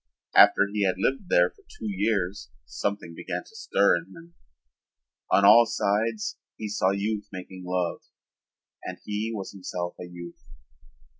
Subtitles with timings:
[0.33, 4.33] After he had lived there for two years something began to stir in him.
[5.29, 8.01] On all sides he saw youth making love
[8.83, 10.43] and he was himself a youth.